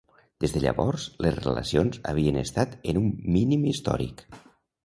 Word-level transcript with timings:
Des 0.43 0.53
de 0.53 0.61
llavors, 0.63 1.03
les 1.25 1.37
relacions 1.43 2.01
havien 2.13 2.41
estat 2.43 2.75
en 2.95 3.01
un 3.05 3.15
mínim 3.37 3.69
històric. 3.75 4.27